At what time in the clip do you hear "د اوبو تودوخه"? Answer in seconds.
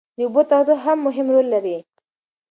0.17-0.81